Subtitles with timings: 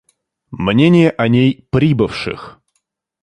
[0.49, 2.59] Мнения о ней прибывших.